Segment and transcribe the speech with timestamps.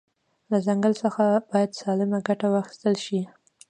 [0.51, 3.21] له ځنګل ځخه باید سالمه ګټه واخیستل شي